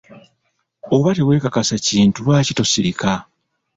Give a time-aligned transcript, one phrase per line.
[0.95, 3.11] Oba tewekakasa kintu lwaki tosirika?